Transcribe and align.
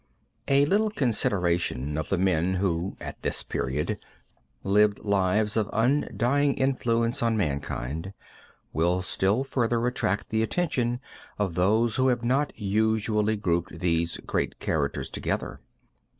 A 0.47 0.65
little 0.65 0.89
consideration 0.89 1.95
of 1.95 2.09
the 2.09 2.17
men 2.17 2.55
who, 2.55 2.97
at 2.99 3.21
this 3.21 3.43
period, 3.43 3.99
lived 4.63 5.05
lives 5.05 5.55
of 5.55 5.69
undying 5.71 6.55
influence 6.55 7.21
on 7.21 7.37
mankind, 7.37 8.13
will 8.73 9.03
still 9.03 9.43
further 9.43 9.85
attract 9.85 10.29
the 10.29 10.41
attention 10.41 10.99
of 11.37 11.53
those 11.53 11.97
who 11.97 12.07
have 12.07 12.23
not 12.23 12.51
usually 12.59 13.37
grouped 13.37 13.77
these 13.79 14.17
great 14.25 14.57
characters 14.59 15.07
together. 15.07 15.59